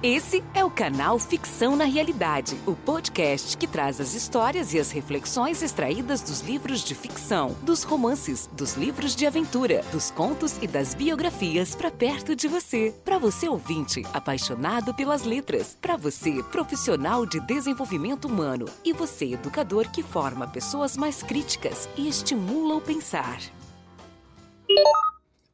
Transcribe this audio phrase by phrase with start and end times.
[0.00, 4.92] Esse é o canal Ficção na Realidade, o podcast que traz as histórias e as
[4.92, 10.68] reflexões extraídas dos livros de ficção, dos romances, dos livros de aventura, dos contos e
[10.68, 12.94] das biografias para perto de você.
[13.04, 19.90] Para você ouvinte, apaixonado pelas letras, para você profissional de desenvolvimento humano e você educador
[19.90, 23.40] que forma pessoas mais críticas e estimula o pensar.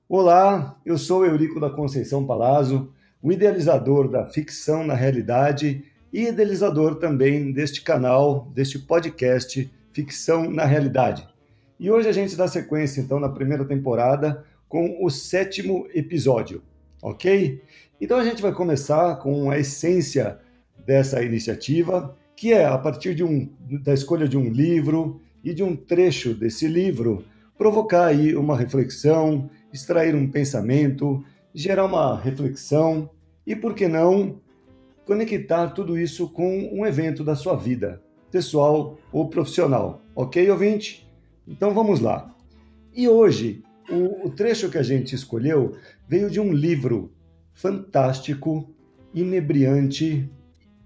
[0.06, 2.92] Olá, eu sou Eurico da Conceição Palazzo
[3.24, 10.66] o idealizador da ficção na realidade e idealizador também deste canal, deste podcast Ficção na
[10.66, 11.26] Realidade.
[11.80, 16.62] E hoje a gente dá sequência, então, na primeira temporada com o sétimo episódio,
[17.00, 17.62] ok?
[17.98, 20.38] Então a gente vai começar com a essência
[20.84, 23.48] dessa iniciativa, que é a partir de um,
[23.82, 27.24] da escolha de um livro e de um trecho desse livro,
[27.56, 33.08] provocar aí uma reflexão, extrair um pensamento, gerar uma reflexão
[33.46, 34.40] e, por que não,
[35.04, 40.02] conectar tudo isso com um evento da sua vida, pessoal ou profissional.
[40.16, 41.08] Ok, ouvinte?
[41.46, 42.34] Então vamos lá.
[42.92, 45.76] E hoje, o, o trecho que a gente escolheu
[46.08, 47.12] veio de um livro
[47.52, 48.74] fantástico,
[49.12, 50.28] inebriante,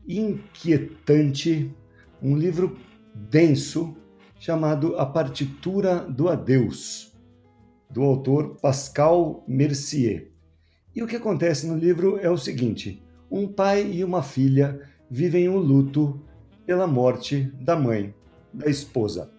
[0.07, 1.75] inquietante,
[2.23, 2.77] um livro
[3.15, 3.97] denso
[4.39, 7.17] chamado A Partitura do Adeus,
[7.91, 10.31] do autor Pascal Mercier.
[10.99, 15.49] E o que acontece no livro é o seguinte: um pai e uma filha vivem
[15.49, 16.21] um luto
[16.67, 18.13] pela morte da mãe,
[18.53, 19.31] da esposa.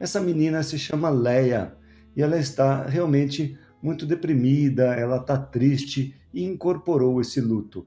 [0.00, 1.74] Essa menina se chama Leia
[2.16, 7.86] e ela está realmente muito deprimida, ela está triste e incorporou esse luto.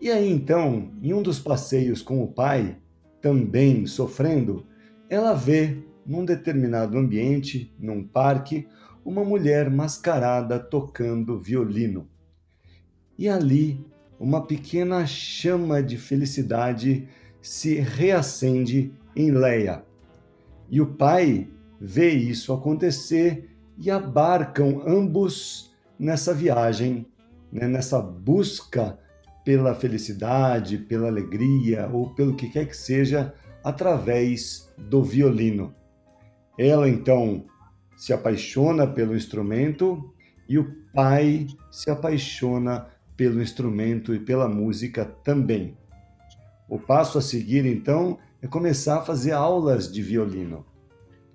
[0.00, 2.76] E aí então, em um dos passeios com o pai,
[3.20, 4.64] também sofrendo,
[5.10, 8.68] ela vê num determinado ambiente, num parque,
[9.04, 12.08] uma mulher mascarada tocando violino.
[13.18, 13.84] E ali,
[14.20, 17.08] uma pequena chama de felicidade
[17.42, 19.82] se reacende em Leia.
[20.70, 21.48] E o pai
[21.80, 27.06] vê isso acontecer e abarcam ambos nessa viagem,
[27.50, 28.98] né, nessa busca
[29.44, 33.34] pela felicidade, pela alegria ou pelo que quer que seja,
[33.64, 35.74] através do violino.
[36.56, 37.46] Ela então
[37.96, 40.12] se apaixona pelo instrumento
[40.48, 42.86] e o pai se apaixona
[43.18, 45.76] pelo instrumento e pela música também.
[46.68, 50.64] O passo a seguir, então, é começar a fazer aulas de violino.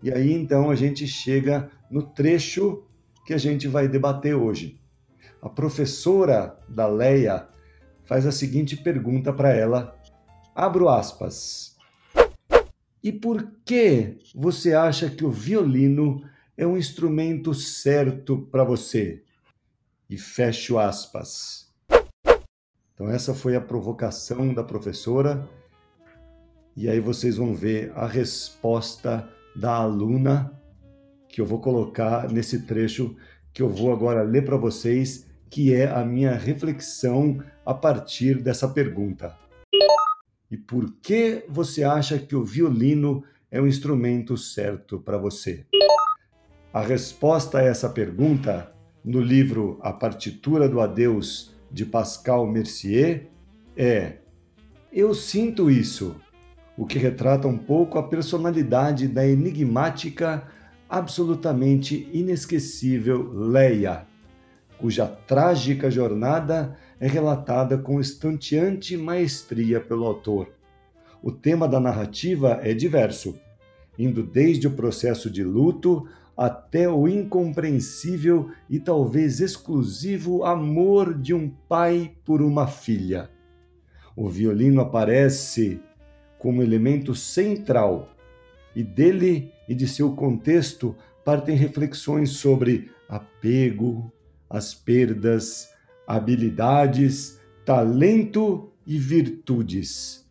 [0.02, 2.86] E aí, então, a gente chega no trecho
[3.26, 4.80] que a gente vai debater hoje.
[5.42, 7.50] A professora da Leia
[8.06, 10.00] faz a seguinte pergunta para ela,
[10.56, 11.76] abro aspas.
[13.04, 16.24] E por que você acha que o violino
[16.56, 19.22] é um instrumento certo para você?
[20.10, 21.73] E fecho aspas.
[22.94, 25.50] Então, essa foi a provocação da professora,
[26.76, 30.52] e aí vocês vão ver a resposta da aluna,
[31.28, 33.16] que eu vou colocar nesse trecho
[33.52, 38.68] que eu vou agora ler para vocês, que é a minha reflexão a partir dessa
[38.68, 39.38] pergunta.
[40.50, 45.66] E por que você acha que o violino é o instrumento certo para você?
[46.72, 48.72] A resposta a essa pergunta,
[49.04, 53.30] no livro A Partitura do Adeus de Pascal Mercier
[53.76, 54.18] é
[54.92, 56.16] Eu sinto isso,
[56.78, 60.48] o que retrata um pouco a personalidade da enigmática,
[60.88, 64.06] absolutamente inesquecível Leia,
[64.78, 70.54] cuja trágica jornada é relatada com estonteante maestria pelo autor.
[71.24, 73.36] O tema da narrativa é diverso,
[73.98, 81.50] indo desde o processo de luto até o incompreensível e talvez exclusivo amor de um
[81.50, 83.30] pai por uma filha.
[84.16, 85.80] O violino aparece
[86.40, 88.10] como elemento central
[88.76, 94.12] e dele e de seu contexto partem reflexões sobre apego,
[94.50, 95.70] as perdas,
[96.06, 100.28] habilidades, talento e virtudes.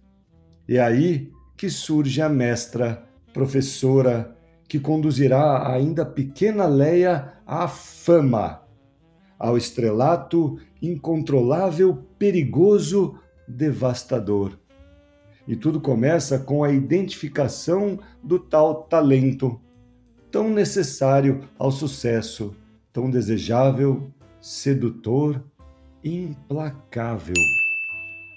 [0.69, 4.37] É aí que surge a mestra, professora,
[4.73, 8.63] que conduzirá a ainda pequena Leia à fama,
[9.39, 14.59] ao estrelato incontrolável, perigoso, devastador.
[15.47, 19.61] E tudo começa com a identificação do tal talento,
[20.31, 22.57] tão necessário ao sucesso,
[22.91, 24.11] tão desejável,
[24.41, 25.45] sedutor,
[26.03, 27.35] implacável.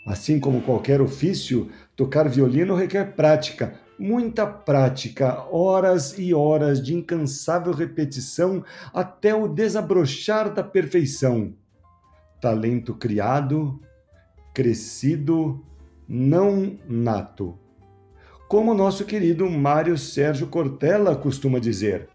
[0.05, 7.73] Assim como qualquer ofício, tocar violino requer prática, muita prática, horas e horas de incansável
[7.73, 8.63] repetição
[8.93, 11.53] até o desabrochar da perfeição.
[12.41, 13.79] Talento criado,
[14.53, 15.63] crescido,
[16.07, 17.57] não nato.
[18.47, 22.09] Como nosso querido Mário Sérgio Cortella costuma dizer.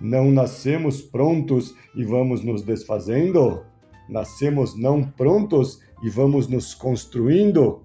[0.00, 3.64] Não nascemos prontos e vamos nos desfazendo?
[4.08, 7.82] Nascemos não prontos e vamos nos construindo?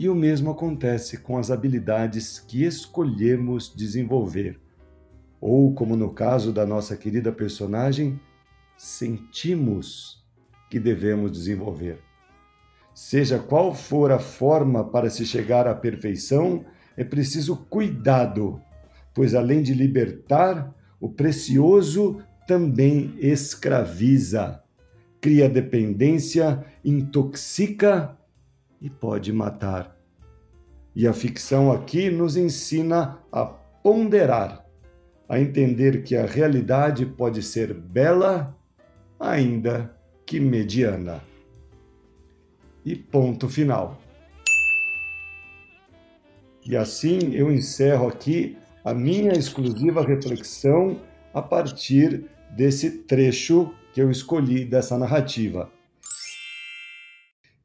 [0.00, 4.60] E o mesmo acontece com as habilidades que escolhemos desenvolver.
[5.40, 8.20] Ou, como no caso da nossa querida personagem,
[8.76, 10.24] sentimos
[10.70, 11.98] que devemos desenvolver.
[12.94, 16.64] Seja qual for a forma para se chegar à perfeição,
[16.96, 18.62] é preciso cuidado,
[19.12, 24.62] pois além de libertar, o precioso também escraviza,
[25.20, 28.16] cria dependência, intoxica
[28.80, 29.96] e pode matar.
[30.94, 34.64] E a ficção aqui nos ensina a ponderar,
[35.28, 38.56] a entender que a realidade pode ser bela,
[39.18, 39.94] ainda
[40.24, 41.20] que mediana.
[42.84, 44.00] E ponto final.
[46.64, 51.00] E assim eu encerro aqui a minha exclusiva reflexão
[51.32, 55.70] a partir desse trecho que eu escolhi dessa narrativa.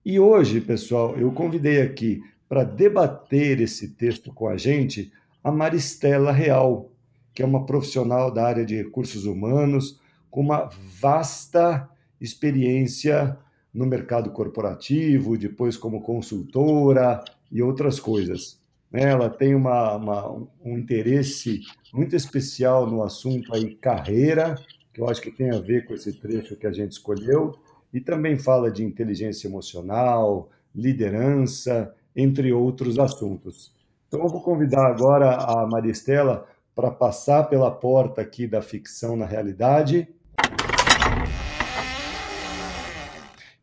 [0.06, 6.30] E hoje, pessoal, eu convidei aqui para debater esse texto com a gente a Maristela
[6.30, 6.92] Real,
[7.34, 10.70] que é uma profissional da área de recursos humanos com uma
[11.00, 11.90] vasta
[12.20, 13.38] experiência
[13.74, 18.60] no mercado corporativo, depois como consultora e outras coisas.
[18.92, 19.04] Né?
[19.04, 21.62] Ela tem uma, uma, um interesse
[21.94, 24.56] muito especial no assunto aí carreira,
[24.94, 27.56] que eu acho que tem a ver com esse trecho que a gente escolheu,
[27.94, 33.72] e também fala de inteligência emocional, liderança, entre outros assuntos.
[34.08, 39.26] Então eu vou convidar agora a Maristela para passar pela porta aqui da ficção na
[39.26, 40.08] realidade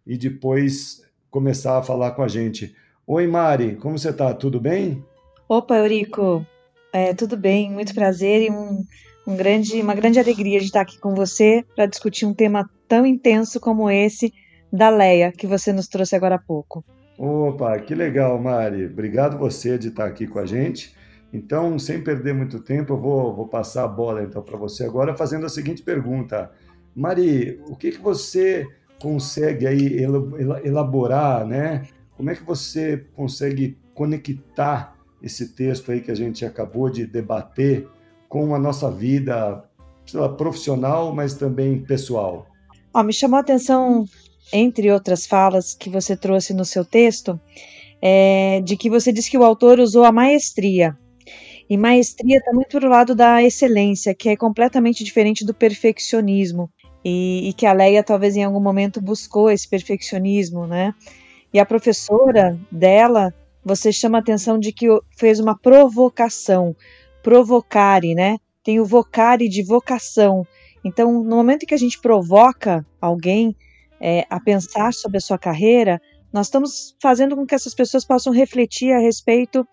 [0.06, 2.74] e depois começar a falar com a gente.
[3.06, 4.32] Oi, Mari, como você está?
[4.32, 5.04] Tudo bem?
[5.48, 6.46] Opa, Eurico,
[6.92, 8.84] é, tudo bem, muito prazer e um,
[9.26, 13.06] um grande, uma grande alegria de estar aqui com você para discutir um tema tão
[13.06, 14.32] intenso como esse
[14.72, 16.84] da Leia, que você nos trouxe agora há pouco.
[17.18, 18.86] Opa, que legal, Mari.
[18.86, 20.94] Obrigado você de estar aqui com a gente.
[21.32, 25.14] Então, sem perder muito tempo, eu vou, vou passar a bola então para você agora,
[25.14, 26.50] fazendo a seguinte pergunta.
[26.94, 28.66] Mari, o que, que você
[29.00, 30.04] consegue aí
[30.64, 31.82] elaborar, né?
[32.16, 37.86] Como é que você consegue conectar esse texto aí que a gente acabou de debater
[38.30, 39.62] com a nossa vida
[40.14, 42.46] lá, profissional, mas também pessoal?
[42.94, 44.06] Oh, me chamou a atenção,
[44.52, 47.38] entre outras falas que você trouxe no seu texto,
[48.00, 50.96] é, de que você disse que o autor usou a maestria.
[51.68, 56.70] E maestria está muito para o lado da excelência, que é completamente diferente do perfeccionismo.
[57.04, 60.94] E, e, que a Leia talvez em algum momento buscou esse perfeccionismo, né?
[61.52, 63.32] E a professora dela
[63.64, 64.86] você chama a atenção de que
[65.16, 66.74] fez uma provocação,
[67.22, 68.38] provocare, né?
[68.62, 70.46] Tem o vocare de vocação.
[70.84, 73.54] Então, no momento que a gente provoca alguém
[74.00, 76.00] é, a pensar sobre a sua carreira,
[76.32, 79.66] nós estamos fazendo com que essas pessoas possam refletir a respeito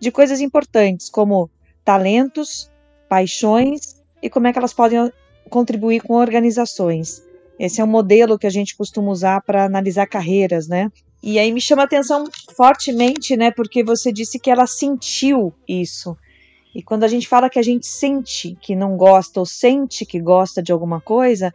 [0.00, 1.50] de coisas importantes, como
[1.84, 2.70] talentos,
[3.08, 5.10] paixões e como é que elas podem
[5.50, 7.22] contribuir com organizações.
[7.58, 10.90] Esse é um modelo que a gente costuma usar para analisar carreiras, né?
[11.22, 12.24] E aí me chama a atenção
[12.54, 13.50] fortemente, né?
[13.50, 16.16] Porque você disse que ela sentiu isso.
[16.76, 20.20] E quando a gente fala que a gente sente que não gosta ou sente que
[20.20, 21.50] gosta de alguma coisa,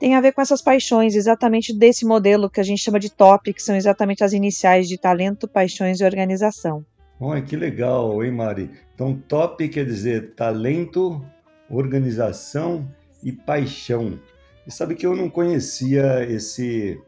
[0.00, 3.52] tem a ver com essas paixões, exatamente desse modelo que a gente chama de TOP,
[3.52, 6.82] que são exatamente as iniciais de talento, paixões e organização.
[7.20, 8.70] Olha que legal, hein, Mari?
[8.94, 11.22] Então, TOP quer dizer talento,
[11.68, 12.90] organização
[13.22, 14.18] e paixão.
[14.66, 16.98] E sabe que eu não conhecia esse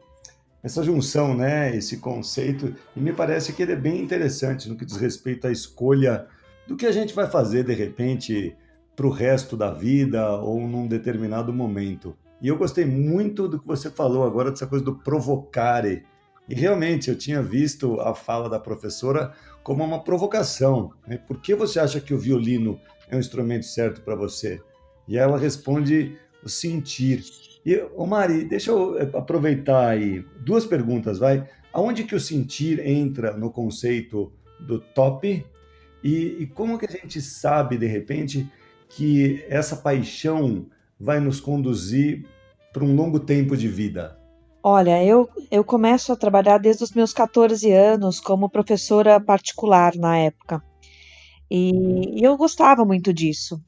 [0.61, 4.85] essa junção, né, esse conceito, e me parece que ele é bem interessante no que
[4.85, 6.27] diz respeito à escolha
[6.67, 8.55] do que a gente vai fazer de repente
[8.95, 12.15] para o resto da vida ou num determinado momento.
[12.41, 16.03] E eu gostei muito do que você falou agora dessa coisa do provocare.
[16.49, 19.33] E realmente eu tinha visto a fala da professora
[19.63, 20.91] como uma provocação.
[21.07, 21.17] Né?
[21.17, 24.61] Por que você acha que o violino é um instrumento certo para você?
[25.07, 27.23] E ela responde o sentir.
[27.65, 31.47] E, ô Mari, deixa eu eh, aproveitar aí duas perguntas, vai.
[31.73, 35.45] Aonde que o sentir entra no conceito do top?
[36.07, 38.49] E, e como que a gente sabe, de repente,
[38.87, 40.65] que essa paixão
[40.97, 42.25] vai nos conduzir
[42.71, 44.17] para um longo tempo de vida?
[44.63, 50.17] Olha, eu, eu começo a trabalhar desde os meus 14 anos como professora particular na
[50.17, 50.63] época.
[51.51, 53.61] E, e eu gostava muito disso.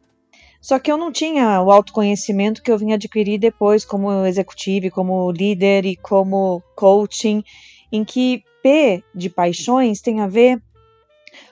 [0.62, 5.30] Só que eu não tinha o autoconhecimento que eu vim adquirir depois como executive, como
[5.30, 7.44] líder e como coaching,
[7.92, 10.62] em que P de paixões tem a ver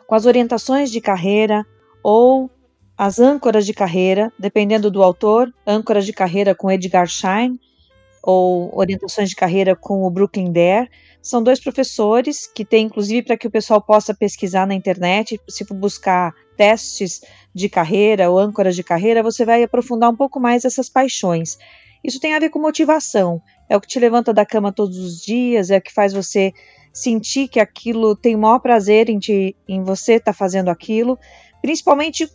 [0.08, 1.66] com as orientações de carreira
[2.02, 2.50] ou
[2.98, 7.60] as âncoras de carreira, dependendo do autor, âncoras de carreira com Edgar Schein
[8.24, 10.90] ou orientações de carreira com o Brooklyn Dare.
[11.22, 15.64] São dois professores que têm, inclusive, para que o pessoal possa pesquisar na internet, se
[15.66, 17.22] for buscar testes
[17.54, 21.58] de carreira ou âncoras de carreira, você vai aprofundar um pouco mais essas paixões.
[22.04, 23.42] Isso tem a ver com motivação.
[23.70, 26.52] É o que te levanta da cama todos os dias, é o que faz você
[26.98, 31.18] sentir que aquilo tem o maior prazer em, te, em você estar tá fazendo aquilo.
[31.62, 32.30] Principalmente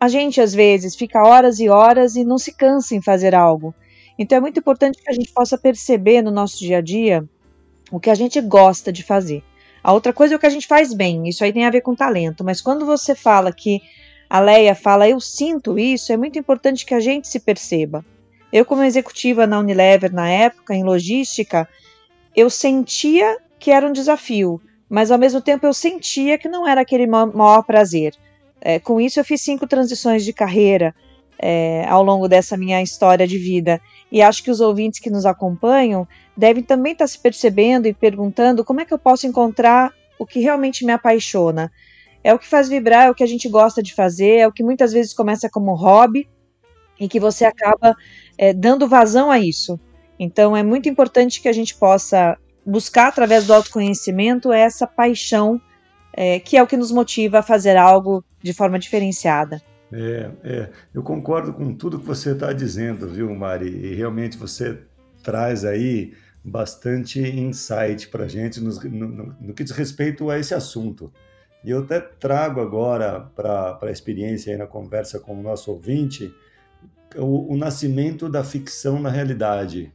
[0.00, 3.74] a gente, às vezes, fica horas e horas e não se cansa em fazer algo.
[4.18, 7.28] Então é muito importante que a gente possa perceber no nosso dia a dia
[7.90, 9.42] o que a gente gosta de fazer.
[9.82, 11.82] A outra coisa é o que a gente faz bem, isso aí tem a ver
[11.82, 13.82] com talento, mas quando você fala que
[14.30, 18.04] a Leia fala eu sinto isso, é muito importante que a gente se perceba.
[18.52, 21.68] Eu, como executiva na Unilever na época, em logística,
[22.34, 26.82] eu sentia que era um desafio, mas ao mesmo tempo eu sentia que não era
[26.82, 28.14] aquele maior prazer.
[28.60, 30.94] É, com isso, eu fiz cinco transições de carreira
[31.38, 33.80] é, ao longo dessa minha história de vida.
[34.12, 36.06] E acho que os ouvintes que nos acompanham
[36.36, 40.40] devem também estar se percebendo e perguntando como é que eu posso encontrar o que
[40.40, 41.72] realmente me apaixona.
[42.22, 44.52] É o que faz vibrar, é o que a gente gosta de fazer, é o
[44.52, 46.28] que muitas vezes começa como hobby
[47.00, 47.96] e que você acaba
[48.36, 49.80] é, dando vazão a isso.
[50.18, 55.60] Então é muito importante que a gente possa buscar através do autoconhecimento essa paixão
[56.12, 59.60] é, que é o que nos motiva a fazer algo de forma diferenciada.
[59.92, 63.68] É, é, eu concordo com tudo que você está dizendo, viu, Mari?
[63.68, 64.78] E realmente você
[65.22, 70.54] traz aí bastante insight para a gente no, no, no, que diz respeito a esse
[70.54, 71.12] assunto.
[71.64, 76.34] E eu até trago agora para a experiência aí na conversa com o nosso ouvinte
[77.16, 79.92] o, o nascimento da ficção na realidade,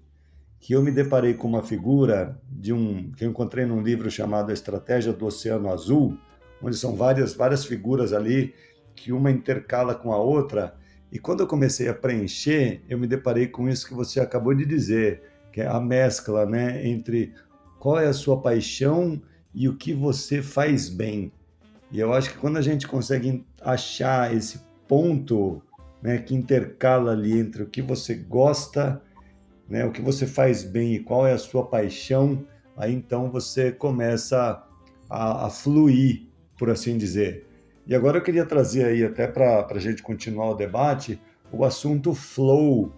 [0.60, 4.50] que eu me deparei com uma figura de um que eu encontrei num livro chamado
[4.50, 6.18] A Estratégia do Oceano Azul,
[6.62, 8.54] onde são várias várias figuras ali
[8.96, 10.76] que uma intercala com a outra.
[11.12, 14.66] E quando eu comecei a preencher, eu me deparei com isso que você acabou de
[14.66, 17.34] dizer, que é a mescla, né, entre
[17.80, 19.20] qual é a sua paixão
[19.54, 21.32] e o que você faz bem.
[21.92, 25.62] E eu acho que quando a gente consegue achar esse ponto,
[26.02, 29.02] né, que intercala ali entre o que você gosta
[29.70, 32.46] né, o que você faz bem e qual é a sua paixão,
[32.76, 34.64] aí então você começa
[35.10, 37.48] a, a fluir, por assim dizer.
[37.86, 41.22] E agora eu queria trazer aí, até para a gente continuar o debate,
[41.52, 42.94] o assunto flow,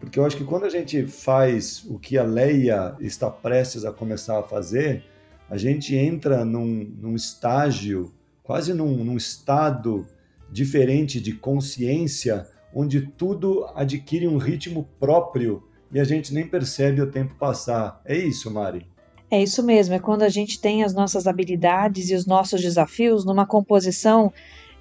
[0.00, 3.92] porque eu acho que quando a gente faz o que a Leia está prestes a
[3.92, 5.04] começar a fazer,
[5.48, 10.06] a gente entra num, num estágio, quase num, num estado
[10.50, 17.10] diferente de consciência, onde tudo adquire um ritmo próprio e a gente nem percebe o
[17.10, 18.00] tempo passar.
[18.04, 18.86] É isso, Mari?
[19.30, 23.24] É isso mesmo, é quando a gente tem as nossas habilidades e os nossos desafios
[23.24, 24.30] numa composição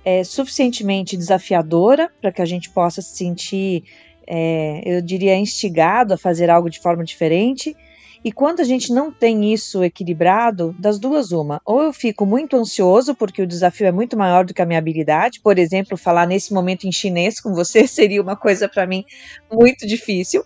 [0.04, 3.84] é, suficientemente desafiadora para que a gente possa se sentir,
[4.28, 7.76] é, eu diria, instigado a fazer algo de forma diferente.
[8.24, 11.60] E quando a gente não tem isso equilibrado, das duas, uma.
[11.66, 14.78] Ou eu fico muito ansioso, porque o desafio é muito maior do que a minha
[14.78, 15.40] habilidade.
[15.40, 19.04] Por exemplo, falar nesse momento em chinês com você seria uma coisa para mim
[19.52, 20.44] muito difícil.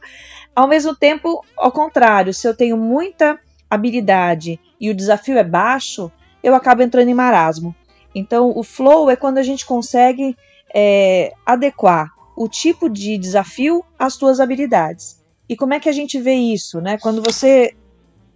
[0.56, 3.38] Ao mesmo tempo, ao contrário, se eu tenho muita
[3.70, 7.76] habilidade e o desafio é baixo, eu acabo entrando em marasmo.
[8.14, 10.38] Então, o flow é quando a gente consegue
[10.74, 15.22] é, adequar o tipo de desafio às suas habilidades.
[15.48, 16.98] E como é que a gente vê isso, né?
[16.98, 17.76] Quando você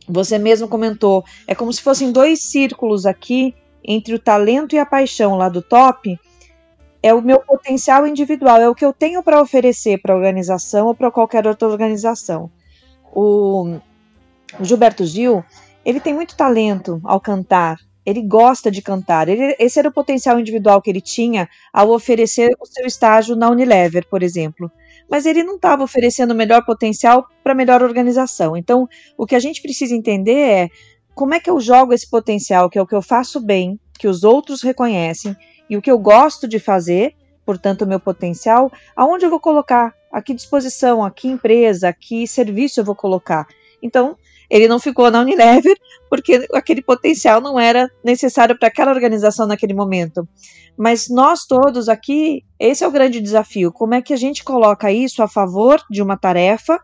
[0.08, 4.86] você mesmo comentou, é como se fossem dois círculos aqui entre o talento e a
[4.86, 6.20] paixão lá do top,
[7.02, 10.88] é o meu potencial individual, é o que eu tenho para oferecer para a organização
[10.88, 12.52] ou para qualquer outra organização.
[13.14, 13.80] O,
[14.62, 15.44] Gilberto Gil,
[15.86, 19.30] ele tem muito talento ao cantar, ele gosta de cantar.
[19.30, 23.50] Ele, esse era o potencial individual que ele tinha ao oferecer o seu estágio na
[23.50, 24.72] Unilever, por exemplo.
[25.10, 28.58] Mas ele não estava oferecendo o melhor potencial para a melhor organização.
[28.58, 28.88] Então,
[29.18, 30.70] o que a gente precisa entender é
[31.14, 34.08] como é que eu jogo esse potencial, que é o que eu faço bem, que
[34.08, 35.36] os outros reconhecem,
[35.70, 37.14] e o que eu gosto de fazer,
[37.46, 39.94] portanto, o meu potencial, aonde eu vou colocar?
[40.12, 43.46] A que disposição, a que empresa, a que serviço eu vou colocar?
[43.82, 44.18] Então,
[44.50, 45.78] ele não ficou na Unilever
[46.10, 50.28] porque aquele potencial não era necessário para aquela organização naquele momento.
[50.76, 54.92] Mas nós todos aqui, esse é o grande desafio: como é que a gente coloca
[54.92, 56.82] isso a favor de uma tarefa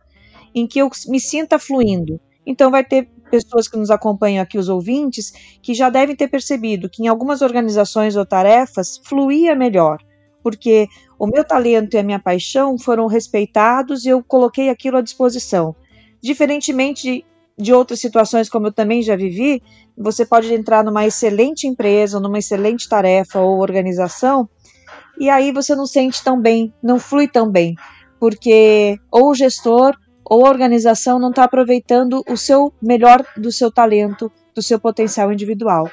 [0.53, 2.19] em que eu me sinta fluindo?
[2.45, 6.89] Então, vai ter pessoas que nos acompanham aqui, os ouvintes, que já devem ter percebido
[6.89, 9.99] que em algumas organizações ou tarefas fluía melhor,
[10.43, 15.01] porque o meu talento e a minha paixão foram respeitados e eu coloquei aquilo à
[15.01, 15.75] disposição.
[16.21, 17.25] Diferentemente
[17.57, 19.61] de, outras situações, como eu também já vivi,
[19.97, 24.49] você pode entrar numa excelente empresa, numa excelente tarefa ou organização,
[25.17, 27.75] e aí você não sente tão bem, não flui tão bem,
[28.19, 33.71] porque ou o gestor ou a organização não está aproveitando o seu melhor do seu
[33.71, 35.89] talento, do seu potencial individual.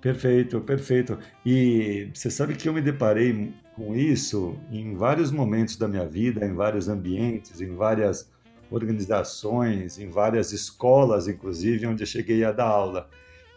[0.00, 1.18] Perfeito, perfeito.
[1.44, 6.44] E você sabe que eu me deparei com isso em vários momentos da minha vida,
[6.44, 8.30] em vários ambientes, em várias
[8.70, 13.08] organizações, em várias escolas, inclusive, onde eu cheguei a dar aula.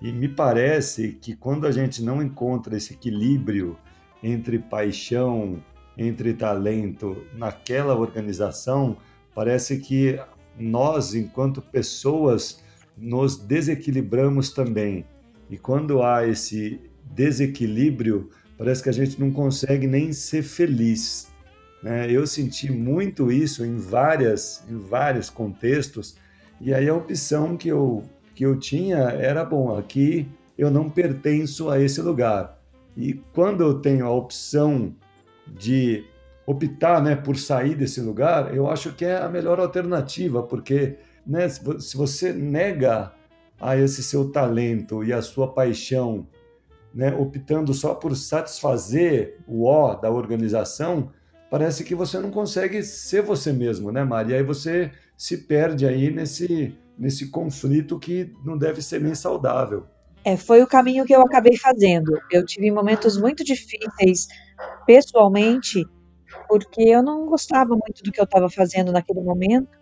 [0.01, 3.77] E me parece que quando a gente não encontra esse equilíbrio
[4.24, 5.62] entre paixão,
[5.98, 8.98] entre talento naquela organização,
[9.39, 10.19] parece que
[10.60, 12.62] nós, enquanto pessoas,
[12.98, 15.05] nos desequilibramos também.
[15.50, 21.31] E quando há esse desequilíbrio, parece que a gente não consegue nem ser feliz.
[21.81, 22.12] Né?
[22.12, 26.17] Eu senti muito isso em várias, em vários contextos.
[26.60, 28.03] E aí a opção que eu
[28.36, 29.77] que eu tinha era bom.
[29.77, 30.27] Aqui
[30.58, 32.62] eu não pertenço a esse lugar.
[32.98, 34.93] E quando eu tenho a opção
[35.48, 36.03] de
[36.49, 41.47] optar né, por sair desse lugar, eu acho que é a melhor alternativa, porque né,
[41.47, 43.13] se você nega
[43.61, 46.27] a esse seu talento e a sua paixão,
[46.91, 51.11] né, optando só por satisfazer o ó da organização,
[51.51, 54.37] parece que você não consegue ser você mesmo, né, Maria?
[54.37, 59.85] E aí você se perde aí nesse, nesse conflito que não deve ser nem saudável.
[60.25, 62.19] É, foi o caminho que eu acabei fazendo.
[62.31, 64.27] Eu tive momentos muito difíceis
[64.87, 65.85] pessoalmente
[66.49, 69.77] porque eu não gostava muito do que eu estava fazendo naquele momento,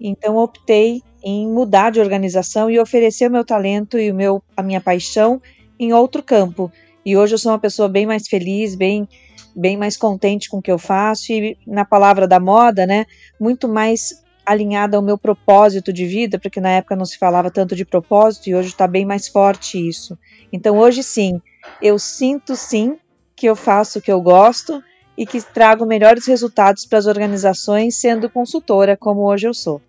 [0.00, 4.62] então optei em mudar de organização e oferecer o meu talento e o meu, a
[4.62, 5.40] minha paixão
[5.78, 6.72] em outro campo.
[7.04, 9.06] E hoje eu sou uma pessoa bem mais feliz, bem,
[9.54, 13.04] bem mais contente com o que eu faço e, na palavra da moda, né,
[13.38, 17.76] muito mais alinhada ao meu propósito de vida, porque na época não se falava tanto
[17.76, 20.16] de propósito e hoje está bem mais forte isso.
[20.52, 21.42] Então hoje sim,
[21.82, 22.96] eu sinto sim
[23.34, 24.82] que eu faço o que eu gosto
[25.16, 29.80] e que trago melhores resultados para as organizações sendo consultora, como hoje eu sou.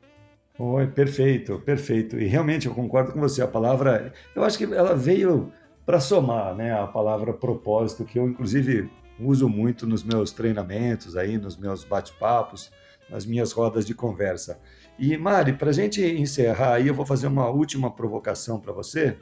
[0.60, 2.18] Oi, perfeito, perfeito.
[2.18, 3.42] E realmente eu concordo com você.
[3.42, 5.52] A palavra, eu acho que ela veio
[5.86, 6.74] para somar, né?
[6.74, 12.72] A palavra propósito, que eu inclusive uso muito nos meus treinamentos, aí, nos meus bate-papos,
[13.10, 14.60] nas minhas rodas de conversa.
[14.98, 19.16] E Mari, para a gente encerrar aí, eu vou fazer uma última provocação para você,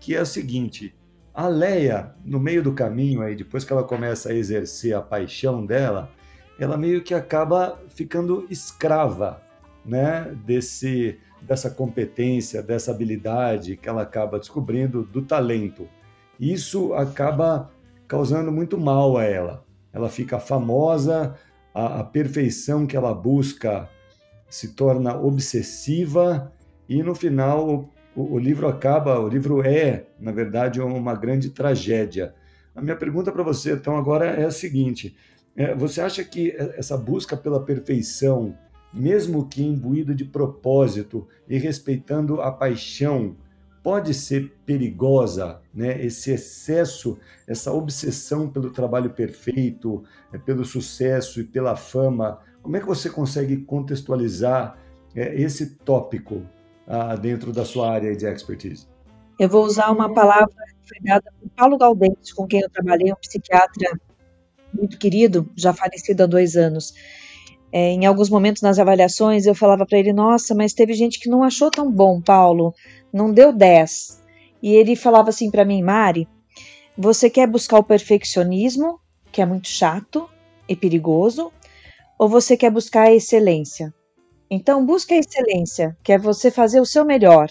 [0.00, 0.94] que é o seguinte:
[1.34, 5.64] a Leia, no meio do caminho aí, depois que ela começa a exercer a paixão
[5.64, 6.10] dela,
[6.58, 9.42] ela meio que acaba ficando escrava,
[9.84, 15.88] né, desse dessa competência, dessa habilidade que ela acaba descobrindo do talento.
[16.38, 17.68] Isso acaba
[18.06, 19.64] causando muito mal a ela.
[19.92, 21.34] Ela fica famosa,
[21.74, 23.88] a, a perfeição que ela busca
[24.48, 26.52] se torna obsessiva
[26.88, 32.34] e no final o, o livro acaba, o livro é, na verdade, uma grande tragédia.
[32.74, 35.16] A minha pergunta para você, então, agora é a seguinte:
[35.56, 38.56] é, você acha que essa busca pela perfeição,
[38.92, 43.36] mesmo que imbuído de propósito e respeitando a paixão,
[43.82, 46.02] pode ser perigosa, né?
[46.04, 52.38] Esse excesso, essa obsessão pelo trabalho perfeito, é, pelo sucesso e pela fama.
[52.62, 54.78] Como é que você consegue contextualizar
[55.14, 56.42] é, esse tópico
[56.92, 58.86] ah, dentro da sua área de expertise?
[59.38, 63.10] Eu vou usar uma palavra que foi dada por Paulo Galdente, com quem eu trabalhei,
[63.10, 63.98] um psiquiatra
[64.74, 66.92] muito querido, já falecido há dois anos.
[67.72, 71.30] É, em alguns momentos nas avaliações eu falava para ele: Nossa, mas teve gente que
[71.30, 72.74] não achou tão bom, Paulo,
[73.10, 74.22] não deu 10.
[74.62, 76.28] E ele falava assim para mim: Mari,
[76.96, 79.00] você quer buscar o perfeccionismo,
[79.32, 80.28] que é muito chato
[80.68, 81.50] e perigoso,
[82.18, 83.94] ou você quer buscar a excelência?
[84.54, 87.48] Então, busque a excelência, que é você fazer o seu melhor,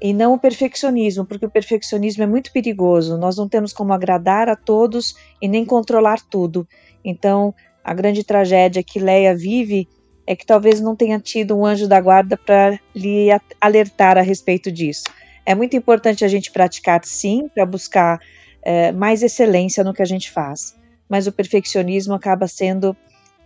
[0.00, 3.18] e não o perfeccionismo, porque o perfeccionismo é muito perigoso.
[3.18, 6.64] Nós não temos como agradar a todos e nem controlar tudo.
[7.04, 9.88] Então, a grande tragédia que Leia vive
[10.28, 13.26] é que talvez não tenha tido um anjo da guarda para lhe
[13.60, 15.02] alertar a respeito disso.
[15.44, 18.20] É muito importante a gente praticar, sim, para buscar
[18.62, 20.76] é, mais excelência no que a gente faz,
[21.08, 22.96] mas o perfeccionismo acaba sendo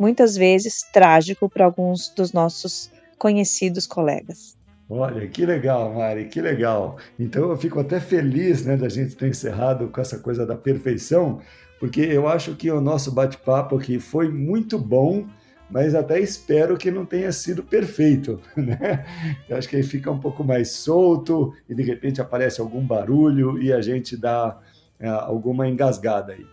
[0.01, 4.57] muitas vezes trágico para alguns dos nossos conhecidos colegas.
[4.89, 6.97] Olha, que legal, Mari, que legal.
[7.19, 11.41] Então eu fico até feliz né, da gente ter encerrado com essa coisa da perfeição,
[11.79, 15.27] porque eu acho que o nosso bate-papo aqui foi muito bom,
[15.71, 18.41] mas até espero que não tenha sido perfeito.
[18.57, 19.05] Né?
[19.49, 23.63] Eu acho que aí fica um pouco mais solto e de repente aparece algum barulho
[23.63, 24.59] e a gente dá
[24.99, 26.47] é, alguma engasgada aí.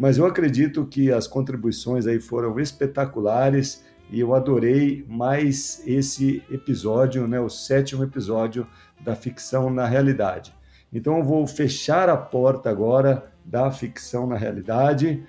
[0.00, 7.28] Mas eu acredito que as contribuições aí foram espetaculares e eu adorei mais esse episódio,
[7.28, 8.66] né, o sétimo episódio
[8.98, 10.54] da ficção na realidade.
[10.90, 15.22] Então eu vou fechar a porta agora da ficção na realidade,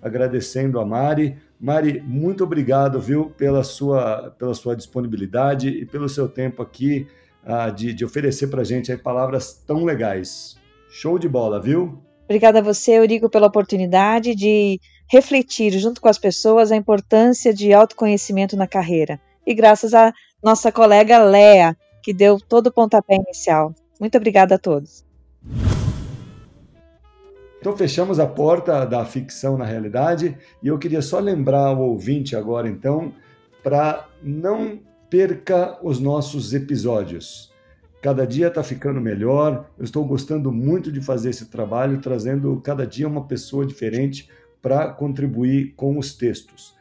[0.00, 1.36] agradecendo a Mari.
[1.58, 7.08] Mari, muito obrigado, viu, pela sua, pela sua disponibilidade e pelo seu tempo aqui
[7.42, 10.56] uh, de, de oferecer para a gente aí palavras tão legais.
[10.98, 12.02] Show de bola, viu?
[12.24, 14.80] Obrigada a você, Eurico, pela oportunidade de
[15.10, 19.20] refletir junto com as pessoas a importância de autoconhecimento na carreira.
[19.46, 20.10] E graças a
[20.42, 23.74] nossa colega Lea, que deu todo o pontapé inicial.
[24.00, 25.04] Muito obrigada a todos.
[27.60, 32.34] Então fechamos a porta da ficção na realidade e eu queria só lembrar o ouvinte
[32.34, 33.12] agora então
[33.62, 34.80] para não
[35.10, 37.54] perca os nossos episódios.
[38.02, 39.68] Cada dia está ficando melhor.
[39.78, 44.28] Eu estou gostando muito de fazer esse trabalho, trazendo cada dia uma pessoa diferente
[44.62, 46.74] para contribuir com os textos.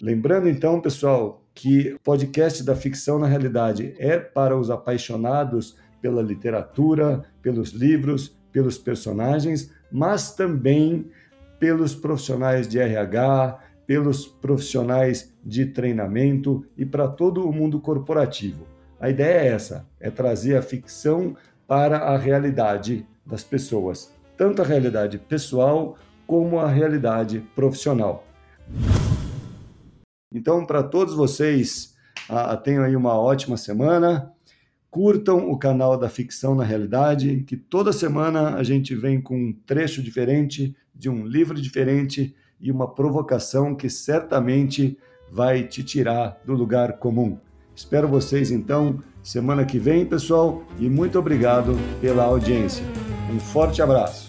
[0.00, 6.22] Lembrando então, pessoal, que o podcast da ficção na realidade é para os apaixonados pela
[6.22, 11.10] literatura, pelos livros, pelos personagens, mas também
[11.58, 13.58] pelos profissionais de RH,
[13.88, 18.66] pelos profissionais de treinamento e para todo o mundo corporativo.
[19.00, 21.34] A ideia é essa: é trazer a ficção
[21.66, 25.96] para a realidade das pessoas, tanto a realidade pessoal
[26.26, 28.26] como a realidade profissional.
[30.30, 31.96] Então, para todos vocês,
[32.62, 34.30] tenham aí uma ótima semana.
[34.90, 39.52] Curtam o canal da Ficção na Realidade, que toda semana a gente vem com um
[39.52, 44.98] trecho diferente, de um livro diferente e uma provocação que certamente
[45.30, 47.38] vai te tirar do lugar comum.
[47.74, 52.84] Espero vocês então semana que vem, pessoal, e muito obrigado pela audiência.
[53.32, 54.27] Um forte abraço.